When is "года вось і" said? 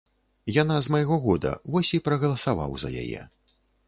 1.25-1.99